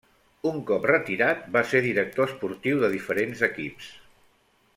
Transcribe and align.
Un 0.51 0.55
cop 0.69 0.87
retirat, 0.91 1.43
va 1.57 1.63
ser 1.73 1.83
director 1.89 2.31
esportiu 2.33 2.81
de 2.85 2.91
diferents 2.95 3.45
equips. 3.51 3.93